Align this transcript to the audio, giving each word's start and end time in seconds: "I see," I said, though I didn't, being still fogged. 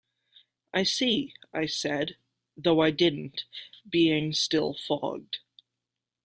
"I 0.73 0.81
see," 0.81 1.35
I 1.53 1.67
said, 1.67 2.17
though 2.57 2.79
I 2.79 2.89
didn't, 2.89 3.43
being 3.87 4.33
still 4.33 4.73
fogged. 4.73 5.41